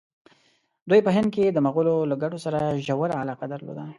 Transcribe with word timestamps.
دوی 0.89 0.99
په 1.05 1.11
هند 1.15 1.29
کې 1.35 1.45
د 1.51 1.57
مغولو 1.65 1.95
له 2.11 2.15
ګټو 2.23 2.37
سره 2.45 2.59
ژوره 2.85 3.15
علاقه 3.21 3.45
درلوده. 3.49 3.85